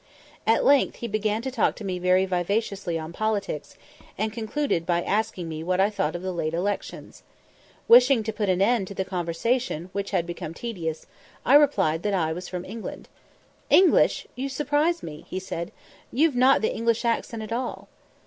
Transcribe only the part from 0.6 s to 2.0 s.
length he began to talk to me